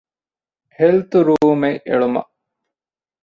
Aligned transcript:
ހެލްތުރޫމެއް 0.77 1.81
އެޅުމަށް 1.87 2.31